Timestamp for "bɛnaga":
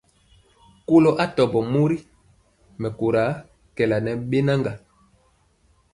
4.29-4.71